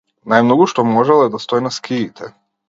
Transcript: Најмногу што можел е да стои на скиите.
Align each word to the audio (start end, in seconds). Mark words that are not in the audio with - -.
Најмногу 0.31 0.65
што 0.71 0.85
можел 0.93 1.21
е 1.27 1.27
да 1.35 1.43
стои 1.45 1.65
на 1.67 1.73
скиите. 1.77 2.33